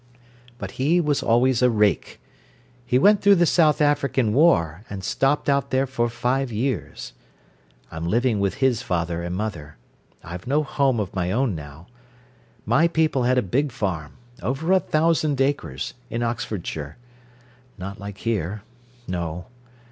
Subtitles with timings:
[0.57, 2.19] But he always was a rake.
[2.87, 7.13] He went through the South African War, and stopped out there for five years.
[7.91, 9.77] I'm living with his father and mother.
[10.23, 11.85] I've no home of my own now.
[12.65, 16.97] My people had a big farm over a thousand acres in Oxfordshire.
[17.77, 18.63] Not like here
[19.07, 19.45] no.